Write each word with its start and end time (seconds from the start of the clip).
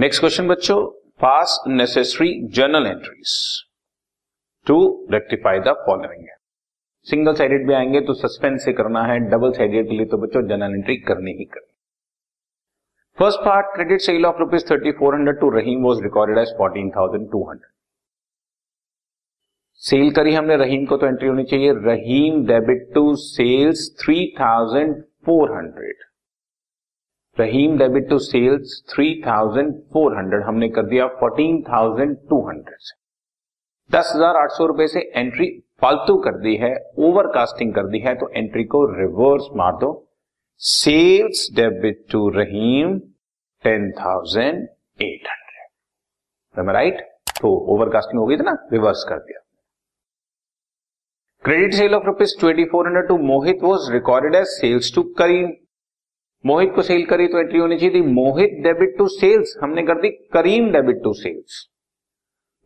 Next 0.00 0.20
question 0.20 0.48
बच्चों. 0.48 0.74
Pass 1.20 1.54
necessary 1.68 2.28
journal 2.56 2.86
entries 2.86 3.32
to 4.66 4.76
rectify 5.12 5.58
the 5.60 5.72
following 5.86 6.26
single 7.06 7.34
sided 7.34 7.66
भी 7.68 7.74
आएँगे 7.74 8.00
तो 8.00 8.14
सस्पेंस 8.14 8.64
से 8.64 8.72
करना 8.72 9.02
है. 9.04 9.18
डबल 9.30 9.52
साइडेड 9.52 9.88
के 9.88 9.96
लिए 9.96 10.06
तो 10.06 10.18
बच्चों 10.18 10.42
जर्नल 10.48 10.74
एंट्री 10.74 10.96
करनी 11.08 11.32
ही 11.38 11.44
करनी 11.44 11.72
first 13.18 13.40
part 13.44 13.74
credit 13.74 14.00
sale 14.00 14.26
of 14.26 14.38
rupees 14.38 14.70
thirty 14.70 14.92
four 15.00 15.14
hundred 15.14 15.40
to 15.40 15.50
Rahim 15.56 15.82
was 15.84 16.02
recorded 16.02 16.38
as 16.38 16.54
fourteen 16.58 16.90
thousand 16.96 17.30
two 17.32 17.42
hundred 17.48 17.72
sale 19.82 20.10
करी 20.14 20.34
हमने 20.34 20.56
रहीम 20.64 20.84
को 20.86 20.96
तो 20.96 21.06
एंट्री 21.06 21.28
होनी 21.28 21.44
चाहिए. 21.44 21.72
Rahim 21.88 22.44
debit 22.46 22.90
to 22.94 23.14
sales 23.24 23.90
three 24.04 24.26
thousand 24.40 24.94
four 25.26 25.56
hundred 25.56 26.07
Rahim 27.40 27.76
debit 27.78 28.08
to 28.08 28.18
sales 28.20 28.82
three 28.90 29.06
thousand 29.26 29.72
four 29.92 30.16
hundred, 30.16 30.42
हमने 30.44 30.68
कर 30.68 30.82
दिया 30.84 31.06
fourteen 31.18 31.60
thousand 31.62 32.16
two 32.28 32.40
hundred 32.48 32.78
से। 32.80 32.96
दस 33.90 34.12
हज़ार 34.14 34.36
आठ 34.36 34.50
सौ 34.52 34.66
रुपए 34.66 34.86
से 34.88 35.00
एंट्री 35.14 35.46
फालतू 35.82 36.16
कर 36.20 36.38
दी 36.38 36.54
है, 36.56 36.74
ओवरकास्टिंग 36.98 37.74
कर 37.74 37.86
दी 37.88 37.98
है 38.00 38.14
तो 38.16 38.30
एंट्री 38.30 38.64
को 38.66 38.84
रिवर्स 38.92 39.48
मार 39.56 39.76
दो। 39.80 39.90
Sales 40.60 41.48
debit 41.56 42.04
to 42.12 42.28
Rahim 42.30 42.98
ten 43.64 43.90
thousand 43.98 44.56
eight 44.98 45.28
hundred. 45.28 46.70
Right 46.70 47.00
तो 47.40 47.54
ओवरकास्टिंग 47.74 48.20
हो 48.20 48.26
गई 48.26 48.36
थी 48.36 48.42
ना, 48.42 48.56
रिवर्स 48.72 49.04
कर 49.08 49.18
दिया। 49.18 49.40
Credit 51.44 51.74
sale 51.74 51.94
of 51.94 52.04
rupees 52.06 52.38
twenty 52.40 52.64
four 52.70 52.86
hundred 52.86 53.06
to 53.08 53.16
Mohit 53.18 53.62
was 53.62 53.90
recorded 53.92 54.34
as 54.34 54.46
sales 54.50 54.94
to 54.94 55.02
Karim. 55.18 55.50
Mohit 56.44 56.72
को 56.74 56.82
सेल 56.82 57.04
करी 57.06 57.26
तो 57.28 57.38
एंट्री 57.38 57.58
होनी 57.58 57.76
चाहिए 57.78 57.94
थी। 57.94 58.02
मोहित 58.04 58.50
डेबिट 58.62 58.96
टू 58.98 59.06
सेल्स 59.10 59.56
हमने 59.62 59.82
कर 59.82 60.00
दी 60.00 60.10
Karim 60.32 60.70
debit 60.72 61.02
to 61.04 61.12
sales 61.14 61.66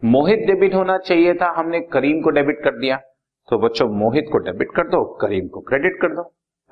Mohit 0.02 0.38
debit 0.46 0.74
होना 0.74 0.96
चाहिए 1.00 1.34
था, 1.34 1.50
हमने 1.56 1.80
करीम 1.92 2.20
को 2.22 2.30
डेबिट 2.30 2.62
कर 2.64 2.78
दिया। 2.78 2.96
तो 3.48 3.58
बच्चों, 3.58 3.88
मोहित 3.90 4.28
को 4.32 4.38
डेबिट 4.40 4.70
कर 4.76 4.88
दो, 4.88 5.02
करीम 5.20 5.48
को 5.48 5.60
क्रेडिट 5.62 6.00
कर 6.02 6.14
दो। 6.14 6.22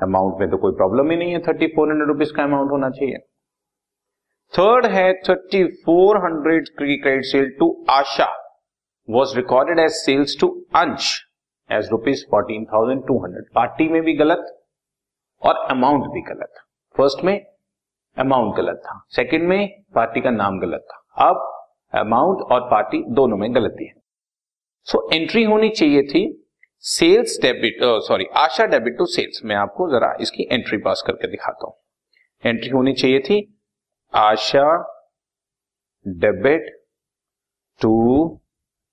अमाउंट 0.01 0.41
में 0.41 0.51
तो 0.51 0.57
कोई 0.57 0.73
प्रॉब्लम 0.73 1.11
ही 1.11 1.17
नहीं 1.17 1.33
है 1.33 1.39
थर्टी 1.43 1.67
फोर 1.67 1.91
हंड्रेड 1.91 2.09
रुपीज़ 2.09 2.33
का 2.35 2.43
अमाउंट 2.43 2.71
होना 2.71 2.91
चाहिए। 2.91 3.19
थर्ड 4.53 4.87
है 4.87 5.13
thirty 5.29 5.65
four 5.85 6.19
hundred 6.25 6.69
credit 6.79 7.25
sale 7.25 7.51
to 7.59 7.69
Asha 7.91 8.29
was 9.09 9.37
recorded 9.37 9.79
as 9.79 9.91
sales 9.97 10.37
to 10.41 10.49
Ansh 10.77 11.13
as 11.71 11.89
rupees 11.91 12.25
fourteen 12.31 12.65
thousand 12.65 13.07
two 13.07 13.19
hundred 13.25 13.45
party 13.55 13.89
में 13.89 14.01
भी 14.03 14.15
गलत 14.17 14.47
और 15.43 15.67
अमाउंट 15.71 16.13
भी 16.13 16.23
गलत। 16.25 16.65
फ़र्स्ट 17.01 17.25
में 17.25 17.47
अमाउंट 18.19 18.57
गलत 18.57 18.83
था। 18.85 19.07
सेकंड 19.09 19.43
में 19.43 19.83
पार्टी 19.95 20.21
का 20.21 20.31
नाम 20.31 20.59
गलत 20.61 20.87
था। 20.91 21.29
अब 21.29 21.37
अमाउंट 21.99 22.41
और 22.53 22.61
पार्टी 22.61 23.05
दोनों 23.09 23.37
में 23.37 23.55
गलती 23.55 23.87
है। 23.87 23.93
सो 24.85 25.09
so, 25.09 25.15
एंट्री 25.15 25.45
होनी 25.45 25.69
चाहिए 25.69 26.03
थी 26.03 26.47
sales 26.79 27.39
debit 27.43 27.79
sorry 27.83 28.25
Asha 28.25 28.67
debit 28.67 28.99
to 28.99 29.07
sales 29.07 29.41
मैं 29.45 29.57
आपको 29.57 29.91
जरा 29.91 30.17
इसकी 30.21 30.49
एंट्री 30.53 30.79
पास 30.79 31.05
करके 31.07 31.29
दिखाता 31.29 31.67
हूँ। 31.67 31.75
एंट्री 32.51 32.69
होनी 32.69 32.93
चाहिए 32.93 33.21
थी 33.21 33.63
Asha 34.15 34.83
debit 36.09 36.85
to 37.83 38.41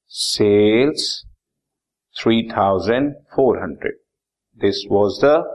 sales 0.08 1.24
3400 2.14 3.92
this 4.58 4.86
was 4.92 5.26
the 5.26 5.54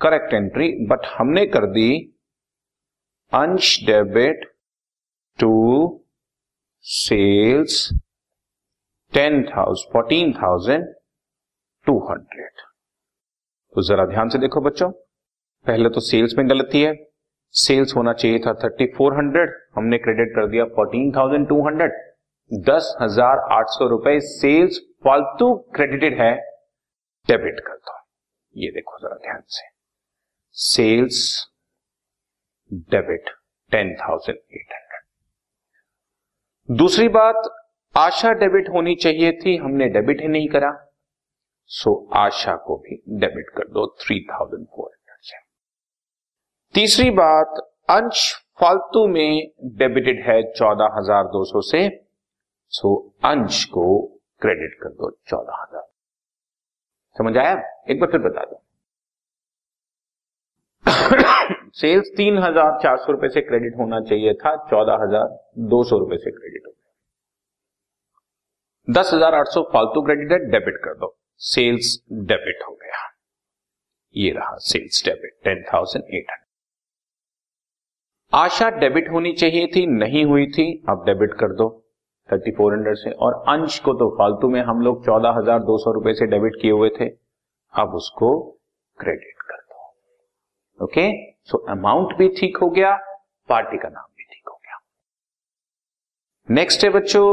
correct 0.00 0.34
entry 0.34 0.68
but 0.88 1.06
हमने 1.08 1.44
कर 1.48 1.66
दी 1.72 1.90
Ansh 3.32 3.76
debit 3.86 4.44
to 5.38 5.52
sales 6.84 7.88
ten 9.12 9.42
thousand 9.46 9.92
fourteen 9.92 10.32
thousand 10.32 10.86
two 11.86 11.98
hundred 12.08 12.60
तो 13.72 13.82
जरा 13.82 14.04
ध्यान 14.06 14.28
से 14.28 14.38
देखो 14.38 14.60
बच्चों, 14.60 14.90
पहले 15.66 15.88
तो 15.88 16.00
सेल्स 16.02 16.34
में 16.38 16.48
गलती 16.48 16.80
है। 16.82 16.94
सेल्स 17.54 17.94
होना 17.96 18.12
चाहिए 18.14 18.38
था 18.38 18.52
थर्टी 18.62 18.86
फोर 18.96 19.14
हंड्रेड 19.16 19.52
हमने 19.76 19.98
क्रेडिट 19.98 20.34
कर 20.34 20.46
दिया 20.50 20.64
फोर्टीन 20.74 21.10
थाउज़ेंड 21.16 21.48
टू 21.48 21.60
हंड्रेड 21.66 21.92
दस 22.50 22.94
हज़ार 23.00 23.38
आठ 23.52 23.68
सौ 23.70 23.88
रुपए 23.88 24.18
सेल्स 24.22 24.78
फालतू 25.04 25.54
क्रेडिटेड 25.76 26.20
है 26.20 26.32
डेबिट 27.28 27.60
कर 27.66 27.76
दो 27.78 27.98
ये 28.54 28.70
देखो 28.72 28.98
जरा 28.98 29.16
ध्यान 29.18 29.42
से। 29.48 29.69
Sales 30.56 31.18
debit 32.90 33.30
ten 33.72 33.94
thousand 33.96 34.36
eight 34.36 34.72
hundred 34.72 35.02
दूसरी 36.68 37.08
बात, 37.10 37.36
आशा 37.94 38.32
डेबिट 38.34 38.68
होनी 38.68 38.94
चाहिए 38.96 39.32
थी, 39.34 39.56
हमने 39.56 39.88
डेबिट 39.88 40.20
ही 40.20 40.28
नहीं 40.28 40.48
करा। 40.48 40.70
सो 41.70 41.92
आशा 42.16 42.54
को 42.56 42.76
भी 42.78 42.96
डेबिट 43.20 43.50
कर 43.56 43.68
दो 43.68 43.86
थ्री 44.00 44.20
थाउज़ेंड 44.30 44.66
फोर 44.66 44.88
हंड्रेड 44.88 45.18
से। 45.22 45.36
तीसरी 46.74 47.10
बात, 47.12 47.60
अंश 47.90 48.32
फालतू 48.60 49.06
में 49.08 49.50
डेबिटेड 49.78 50.18
है 50.22 50.42
चौदह 50.52 50.96
हज़ार 50.96 51.24
दो 51.26 51.44
सौ 51.44 51.60
से 51.70 51.88
सो 52.72 52.94
अंश 53.24 53.64
को 53.66 53.84
क्रेडिट 54.42 54.74
कर 54.82 54.90
दो 54.90 55.10
चौदह 55.28 55.62
हज़ार। 55.62 55.86
समझ 57.16 57.36
आया? 57.36 57.54
एक 57.90 58.00
बार 58.00 58.10
फिर 58.10 58.20
बता 58.20 58.44
दो। 58.44 58.62
सेल्स 61.74 62.08
तीन 62.16 62.38
हज़ार 62.38 62.78
चार 62.82 62.96
सौ 62.98 63.12
रुपए 63.12 63.28
से 63.28 63.40
क्रेडिट 63.42 63.76
होना 63.78 64.00
चाहिए 64.02 64.32
था, 64.34 64.54
चौदह 64.70 65.02
हज़ार 65.02 65.26
दो 65.68 65.82
सौ 65.84 65.98
रुपए 65.98 66.16
से 66.16 66.30
क्रेडिट 66.30 66.62
हो 66.66 66.70
गया 66.70 66.78
दस 68.88 69.10
हज़ार 69.14 69.34
आठ 69.34 69.46
सौ 69.48 69.62
फालतू 69.72 70.02
क्रेडिट 70.02 70.32
है, 70.32 70.38
डेबिट 70.50 70.76
कर 70.84 70.94
दो। 70.94 71.16
सेल्स 71.40 71.90
डेबिट 72.12 72.62
हो 72.68 72.72
गया। 72.74 72.98
ये 74.14 74.30
रहा 74.32 74.56
sales 74.62 75.04
debit, 75.04 75.32
ten 75.44 75.62
thousand 75.64 76.04
eight 76.04 76.30
hundred. 76.30 76.48
Asha 78.32 78.68
debit 78.78 79.10
होनी 79.10 79.32
चाहिए 79.34 79.66
थी, 79.66 79.86
नहीं 79.88 80.24
हुई 80.24 80.46
थी, 80.48 80.66
अब 80.88 81.04
डेबिट 81.06 81.34
कर 81.40 81.52
दो। 81.54 81.68
थर्टी 82.28 82.50
फोर 82.50 82.72
हंड्रेड 82.74 82.96
से, 82.96 83.10
और 83.12 83.34
अंश 83.48 83.78
को 83.78 83.92
तो 83.94 84.08
फालतू 84.18 84.48
में 84.48 84.60
हम 84.62 84.80
लोग 84.80 85.04
चौदह 85.04 85.38
हज़ार 85.38 85.58
दो 85.62 85.78
सौ 85.78 85.92
रुपए 85.92 86.14
से 86.14 86.26
डेबिट 86.28 86.60
किए 86.62 86.70
हुए 86.72 86.90
थे, 86.90 87.08
अब 87.74 87.94
उसको 87.94 88.30
क्रेडिट 88.98 89.39
ओके 90.80 91.10
सो 91.50 91.58
अमाउंट 91.70 92.16
भी 92.18 92.28
ठीक 92.36 92.56
हो 92.56 92.68
गया 92.70 92.96
पार्टी 93.48 93.78
का 93.78 93.88
नाम 93.88 94.04
भी 94.16 94.24
ठीक 94.24 94.48
हो 94.48 94.54
गया। 94.54 94.78
नेक्स्ट 96.48 96.84
है 96.84 96.90
बच्चों 96.90 97.24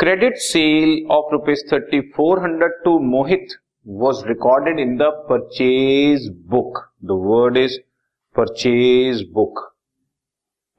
credit 0.00 0.36
sale 0.38 1.06
of 1.10 1.32
rupees 1.32 1.64
thirty 1.72 2.00
four 2.16 2.42
hundred 2.42 2.72
to 2.84 2.98
Mohit 3.06 3.56
was 3.86 4.26
recorded 4.28 4.80
in 4.80 4.96
the 4.96 5.10
purchase 5.28 6.28
book 6.50 6.78
the 7.04 7.18
word 7.26 7.56
is 7.56 7.78
purchase 8.36 9.22
book 9.34 9.60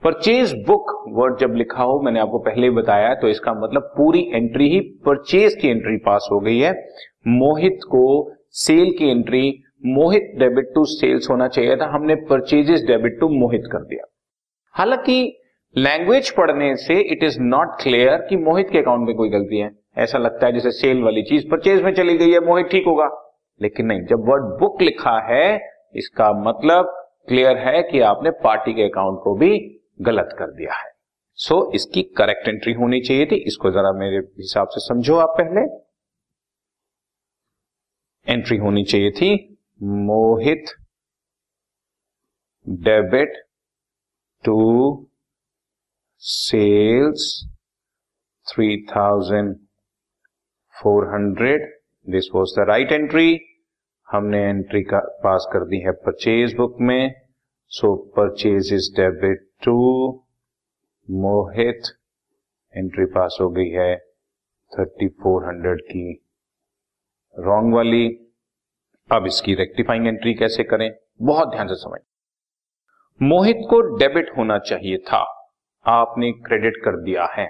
purchase 0.03 0.53
book 0.68 0.91
word 1.09 1.38
जब 1.39 1.56
लिखा 1.56 1.84
हो, 1.84 2.00
मैंने 2.01 2.19
आपको 2.19 2.39
पहले 2.39 2.69
बताया 2.72 3.13
तो 3.22 3.28
इसका 3.29 3.53
मतलब 3.56 3.94
पूरी 3.97 4.22
एंट्री 4.34 4.69
ही 4.69 4.79
परचेज 5.06 5.56
की 5.62 5.68
एंट्री 5.68 5.97
पास 6.06 6.28
हो 6.31 6.39
गई 6.39 6.59
है। 6.59 6.72
मोहित 7.29 7.79
को 7.85 8.06
सेल 8.59 8.91
की 8.97 9.09
entry 9.09 9.41
Mohit 9.85 10.31
debit 10.38 10.66
to 10.75 10.85
sales 10.85 11.29
होना 11.29 11.47
चाहिए 11.47 11.75
था 11.75 11.85
हमने 11.85 12.16
परचेजेस 12.16 12.81
डेबिट 12.81 13.19
टू 13.19 13.29
मोहित 13.29 13.63
कर 13.72 13.79
दिया। 13.79 14.07
हालाँकि 14.72 15.41
लैंग्वेज 15.78 16.29
पढ़ने 16.35 16.75
से 16.75 17.00
इट 17.01 17.23
इज़ 17.23 17.40
नॉट 17.40 17.67
क्लियर 17.81 18.18
कि 18.29 18.38
मोहित 18.38 18.69
के 18.69 18.78
अकाउंट 18.78 19.07
में 19.07 19.16
कोई 19.16 19.29
गलती 19.29 19.59
है। 19.59 19.72
ऐसा 19.97 20.18
लगता 20.18 20.47
है 20.47 20.53
जैसे 20.53 20.72
सेल 20.72 21.03
वाली 21.03 21.22
चीज़ 21.22 21.47
परचेज 21.47 21.81
में 21.81 21.94
चली 21.94 22.18
गई 22.18 22.31
है 22.31 22.39
मोहित 22.39 22.68
ठीक 22.68 22.84
होगा। 22.88 23.35
लेकिन 23.62 23.85
नहीं 23.85 24.01
जब 24.01 24.19
वर्ड 24.19 24.44
बुक 24.59 24.81
लिखा 24.81 25.19
है 25.19 25.59
इसका 25.95 26.33
मतलब 26.33 27.12
क्लियर 27.27 27.57
है 27.57 27.83
कि 27.83 28.00
आपने 28.00 28.30
पार्टी 28.30 28.74
के 28.74 28.83
अकाउंट 28.83 29.19
को 29.24 29.36
भी 29.36 29.81
गलत 30.01 30.36
कर 30.39 30.45
दिया 30.45 30.74
है। 30.74 30.92
सो 31.36 31.68
so, 31.68 31.75
इसकी 31.75 32.04
करेक्ट 32.04 32.48
एंट्री 32.48 32.74
होनी 32.74 33.01
चाहिए 33.01 33.25
थी। 33.25 33.36
इसको 33.36 33.71
जरा 33.71 33.92
मेरे 33.92 34.18
हिसाब 34.18 34.68
से 34.68 34.80
समझो 34.80 35.15
आप 35.15 35.36
पहले। 35.38 35.62
एंट्री 38.33 38.57
होनी 38.57 38.83
चाहिए 38.83 39.12
थी। 39.12 39.56
Mohit 39.81 40.72
debit 42.68 43.38
to 44.44 44.58
sales 46.24 47.28
three 48.48 48.68
thousand 48.86 49.56
four 50.76 51.08
hundred. 51.14 51.70
This 52.08 52.30
was 52.36 52.60
the 52.60 52.66
right 52.70 52.92
entry 52.92 53.40
हमने 54.08 54.44
एंट्री 54.44 54.84
का 54.84 55.00
पास 55.24 55.50
कर 55.54 55.66
दी 55.66 55.80
है 55.80 55.92
परचेज 56.06 56.56
बुक 56.58 56.78
में। 56.81 57.14
So 57.72 57.96
purchase 58.18 58.74
is 58.74 58.94
debit 58.96 59.50
to 59.66 59.80
Mohit. 61.10 61.96
Entry 62.74 63.06
pass 63.06 63.38
हो 63.42 63.50
गई 63.50 63.70
है 63.70 63.96
थर्टी 64.72 65.08
फोर 65.22 65.46
हंड्रेड 65.46 65.81
की। 65.81 66.12
रॉन्ग 67.36 67.76
वाली। 67.76 68.08
अब 69.11 69.25
इसकी 69.25 69.56
रेक्टिफाइंग 69.56 70.07
एंट्री 70.07 70.33
कैसे 70.33 70.63
करें? 70.63 70.91
बहुत 71.21 71.50
ध्यान 71.50 71.67
से 71.67 71.75
समझ। 71.75 72.00
मोहित 73.21 73.57
को 73.59 73.97
डेबिट 73.97 74.38
होना 74.38 74.59
चाहिए 74.59 74.97
था। 74.97 75.51
आपने 75.85 76.31
क्रेडिट 76.31 76.77
कर 76.77 77.03
दिया 77.03 77.25
है। 77.25 77.50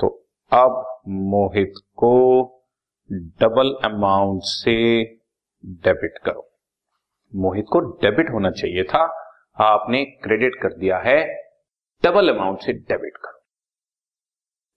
तो 0.00 0.28
अब 0.52 1.00
मोहित 1.08 1.72
को 1.78 2.42
डबल 3.12 3.88
अमाउंट 3.88 4.40
से 4.42 5.04
डेबिट 5.66 6.18
करो। 6.18 6.52
मोहित 7.34 7.64
को 7.72 7.80
डेबिट 7.80 8.30
होना 8.30 8.50
चाहिए 8.50 8.84
था। 8.84 9.30
आपने 9.60 10.04
क्रेडिट 10.04 10.54
कर 10.62 10.72
दिया 10.72 10.98
है। 10.98 11.42
डबल 12.04 12.34
अमाउंट 12.34 12.58
से 12.58 12.72
डेबिट 12.72 13.16
करो। 13.16 13.44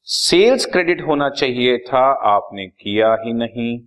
सेल्स 0.04 0.66
क्रेडिट 0.66 1.01
होना 1.01 1.30
चाहिए 1.30 1.77
था। 1.77 2.12
आपने 2.36 2.68
किया 2.68 3.18
ही 3.21 3.33
नहीं। 3.33 3.80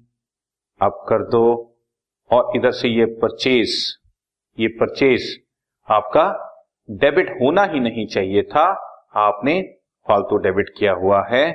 अब 0.82 1.06
कर 1.08 1.18
दो। 1.18 1.68
और 2.32 2.56
इधर 2.56 2.72
से 2.72 2.88
ये 2.88 3.04
परचेज 3.22 3.74
ये 4.58 4.68
परचेज 4.80 5.28
आपका 5.88 6.24
डेबिट 6.88 7.30
होना 7.40 7.64
ही 7.64 7.80
नहीं 7.80 8.06
चाहिए 8.06 8.42
था, 8.44 8.64
आपने 9.16 9.60
फालतू 10.06 10.36
डेबिट 10.38 10.68
किया 10.78 10.92
हुआ 10.94 11.22
है 11.30 11.50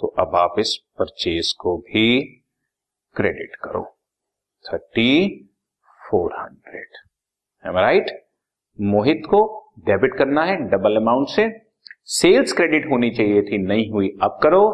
तो 0.00 0.06
अब 0.18 0.36
आप 0.36 0.58
इस 0.58 0.76
परचेज 0.98 1.52
को 1.52 1.76
भी 1.78 2.20
क्रेडिट 3.16 3.54
करो। 3.64 3.84
Thirty 4.64 5.28
four 6.00 6.32
hundred 6.34 7.76
right 7.76 8.10
Mohit 8.78 9.22
को 9.30 9.40
डेबिट 9.86 10.14
करना 10.18 10.44
है 10.44 10.56
डबल 10.70 10.96
अमाउंट 10.96 11.28
से। 11.28 11.48
सेल्स 12.12 12.52
क्रेडिट 12.52 12.90
होनी 12.90 13.10
चाहिए 13.10 13.42
थी, 13.42 13.58
नहीं 13.58 13.90
हुई, 13.90 14.08
अब 14.22 14.38
करो। 14.42 14.64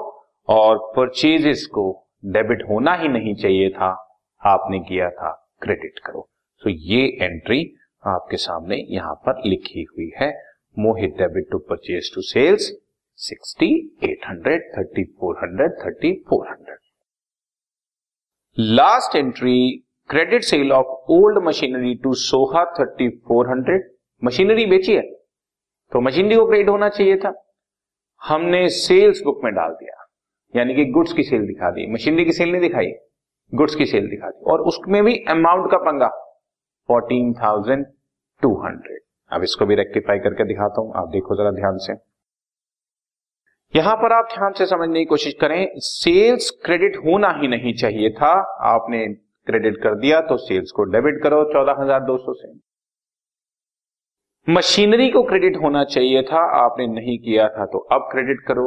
और 0.48 0.78
परचेजेस 0.96 1.66
को 1.66 1.84
डेबिट 2.26 2.62
होना 2.68 2.94
ही 2.94 3.08
नहीं 3.08 3.34
चाहिए 3.34 3.68
था, 3.70 3.90
आपने 4.42 4.78
किया 4.80 5.10
था। 5.10 5.30
क्रेडिट 5.62 5.98
करो। 6.06 6.28
तो 6.62 6.70
ये 6.70 7.06
एंट्री 7.22 7.60
आपके 8.02 8.36
सामने 8.36 8.76
यहाँ 8.90 9.14
पर 9.26 9.42
लिखी 9.46 9.86
हुई 9.90 10.10
है। 10.16 10.30
Mohit 10.76 11.14
debit 11.18 11.50
to 11.50 11.58
purchase 11.68 12.14
to 12.14 12.22
sales 12.24 12.72
sixty 13.18 13.70
eight 14.04 14.26
hundred 14.28 14.70
thirty 14.76 15.04
four 15.12 15.38
hundred 15.38 15.72
thirty 15.78 16.12
four 16.28 16.48
hundred 16.48 16.76
last 18.58 19.16
entry 19.16 19.58
credit 20.10 20.42
sale 20.44 20.72
of 20.72 21.12
old 21.12 21.38
machinery 21.44 21.94
to 21.94 22.12
Soha 22.16 22.64
thirty 22.78 23.08
four 23.28 23.48
hundred 23.48 23.90
machinery 24.22 24.66
बेची 24.66 24.94
है 24.94 25.02
तो 25.92 26.00
मशीनरी 26.00 26.36
को 26.36 26.46
क्रेडिट 26.46 26.68
होना 26.68 26.88
चाहिए 26.88 27.16
था। 27.16 27.32
हमने 28.22 28.68
सेल्स 28.68 29.20
बुक 29.24 29.40
में 29.44 29.52
डाल 29.54 29.72
दिया। 29.72 30.04
यानी 30.54 30.74
कि 30.74 30.84
गुड्स 30.86 31.12
की 31.12 31.22
सेल 31.22 31.46
दिखा 31.46 31.70
दी। 31.70 31.86
मशीनरी 31.92 32.24
की 32.24 32.32
सेल 32.32 32.50
नहीं 32.50 32.60
दिखाई। 32.60 32.90
गुड्स 33.52 33.74
की 33.74 33.86
सेल 33.86 34.08
दिखा 34.08 34.30
दी। 34.30 34.44
और 34.46 34.60
उसमें 34.62 35.02
भी 35.04 35.14
अमाउंट 35.30 35.70
का 35.70 35.78
पंगा। 35.82 36.08
फोर्टीन 36.88 37.32
थाउज़ेंड 37.34 37.86
टू 38.42 38.54
हंड्रेड 38.62 39.00
अब 39.30 39.42
इसको 39.42 39.66
भी 39.66 39.74
रेक्टिफाई 39.76 40.18
करके 40.18 40.44
दिखाता 40.44 40.80
हूँ। 40.80 40.92
आप 40.96 41.08
देखो 41.10 41.36
जरा 41.36 41.50
ध्यान 41.52 41.78
से। 41.78 41.94
यहाँ 43.74 43.94
पर 43.96 44.12
आप 44.12 44.28
ध्यान 44.28 44.52
से 44.52 44.66
समझने 44.66 44.98
की 44.98 45.04
कोशिश 45.06 45.34
करें 45.40 45.66
सेल्स 45.78 46.50
क्रेडिट 46.64 46.96
होना 46.96 47.30
ही 47.32 47.48
नहीं 47.48 47.74
चाहिए 47.76 48.10
था। 48.12 48.30
आपने 48.66 49.06
क्रेडिट 49.46 49.76
कर 49.82 49.94
दिया 49.96 50.20
तो 50.22 50.36
सेल्स 50.38 50.70
को 50.70 50.84
डेबिट 50.86 51.22
करो 51.22 51.42
चौदह 51.52 51.82
हज़ार 51.82 52.00
दो 52.02 52.16
सौ 52.18 52.32
से। 52.34 52.52
मशीनरी 54.46 55.08
को 55.10 55.22
क्रेडिट 55.22 55.56
होना 55.56 55.82
चाहिए 55.86 56.22
था, 56.22 56.40
आपने 56.56 56.86
नहीं 56.88 57.18
किया 57.18 57.48
था 57.48 57.66
तो 57.66 57.78
अब 57.92 58.08
क्रेडिट 58.12 58.40
करो। 58.48 58.66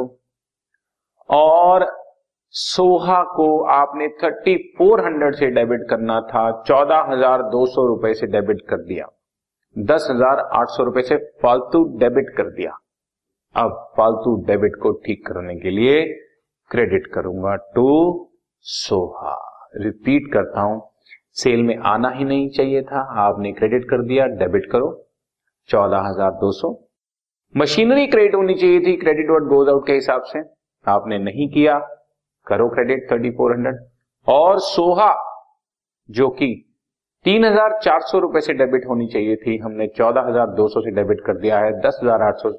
और 1.28 1.84
सोहा 2.54 3.22
को 3.26 3.46
आपने 3.72 4.06
थर्टी 4.22 4.56
फोर 4.78 5.00
हंड्रेड 5.04 5.34
से 5.34 5.46
डेबिट 5.50 5.88
करना 5.90 6.20
था, 6.22 6.50
चौदह 6.62 7.06
हज़ार 7.10 7.42
दो 7.50 7.64
सौ 7.66 7.86
रुपए 7.86 8.12
से 8.14 8.26
डेबिट 8.28 8.60
कर 8.70 8.82
दिया, 8.84 9.06
दस 9.76 10.06
हज़ार 10.10 10.40
आठ 10.54 10.68
सौ 10.68 10.84
रुपए 10.84 11.02
से 11.02 11.16
फालतू 11.42 11.82
डेबिट 11.98 12.34
कर 12.36 12.50
दिया। 12.50 12.76
अब 13.54 13.72
फालतू 13.96 14.34
डेबिट 14.46 14.76
को 14.82 14.92
ठीक 15.06 15.26
करने 15.26 15.54
के 15.56 15.70
लिए 15.70 16.04
क्रेडिट 16.70 17.06
करूँगा 17.14 17.54
टू 17.74 17.88
सोहा। 18.66 19.34
रिपीट 19.76 20.32
करता 20.32 20.60
हूँ, 20.60 20.80
सेल 21.36 21.62
में 21.62 21.76
आना 21.86 22.10
ही 22.10 22.24
नहीं 22.24 22.48
चाहिए 22.50 22.82
था, 22.82 23.00
आपने 23.20 23.52
क्रेडिट 23.52 23.84
कर 23.90 24.02
दिया, 24.04 24.26
डेबिट 24.26 24.70
करो, 24.72 24.92
चौदह 25.68 26.08
हज़ार 26.08 26.30
दो 26.40 26.52
सौ। 26.52 26.74
मशीनरी 27.54 28.06
क्रेडिट 28.06 28.34
होनी 28.34 28.54
चाहिए 28.54 28.80
थी, 28.80 28.96
क्रेडिट 28.96 29.30
वर्ड 29.30 29.48
गोज 29.48 29.68
आउट 29.68 29.86
के 29.86 29.92
हिसाब 29.94 30.22
से, 30.24 30.42
आपने 30.86 31.18
नहीं 31.20 31.48
किया 31.50 31.80
करो 32.46 32.68
क्रेडिट 32.68 33.06
थर्टी 33.10 33.30
फोर 33.30 33.52
हंड्रेड 33.52 33.78
और 34.26 34.58
सोहा, 34.60 35.12
जो 36.08 36.28
कि 36.30 36.48
तीन 37.24 37.44
हज़ार 37.44 37.78
चार 37.82 38.00
सौ 38.02 38.18
रुपए 38.18 38.40
से 38.40 38.52
डेबिट 38.54 38.86
होनी 38.86 39.06
चाहिए 39.06 39.36
थी, 39.36 39.56
हमने 39.58 39.86
चौदह 39.88 40.28
हज़ार 40.28 40.46
दो 40.52 40.68
सौ 40.68 40.80
से 40.80 40.90
डेबिट 40.90 41.20
कर 41.26 41.38
दिया 41.40 41.58
है, 41.58 41.72
दस 41.80 42.00
हज़ार 42.02 42.22
आठ 42.22 42.36
सौ 42.36 42.50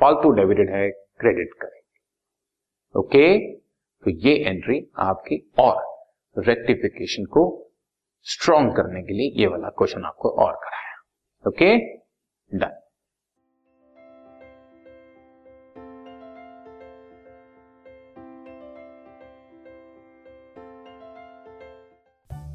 फालतू 0.00 0.30
डेबिटेड 0.32 0.70
है 0.70 0.88
क्रेडिट 0.90 1.54
करेंगे। 1.60 2.98
ओके 2.98 3.26
तो 4.04 4.10
ये 4.26 4.34
एंट्री 4.46 4.80
आपकी 5.00 5.40
और 5.58 5.76
रेक्टिफिकेशन 6.36 7.24
को 7.26 7.44
स्ट्रॉन्ग 8.26 8.74
करने 8.76 9.02
के 9.02 9.14
लिए 9.14 9.40
ये 9.40 9.46
वाला 9.46 9.68
क्वेश्चन 9.78 10.04
आपको 10.04 10.30
और 10.38 10.52
कराया। 10.64 10.96
Okay 11.44 11.76
Done. 12.50 12.87